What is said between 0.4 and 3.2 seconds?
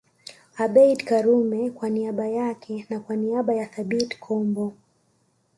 Abeid Karume kwa niaba yake na kwa